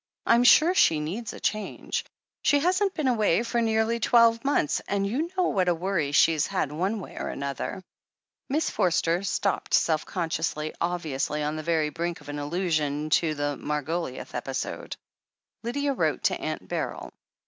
[0.25, 2.05] Tm sure she needs a change;
[2.41, 6.47] she hasn't been away for nearly twelve months, and you know what a worry she's
[6.47, 7.83] had, one way and another"
[8.49, 13.55] Miss Forster stopped self consciously, obviously on the very brink of an allusion to the
[13.61, 14.95] Margoliouth epi sode.
[15.61, 17.13] Lydia wrote to Aunt Beryl.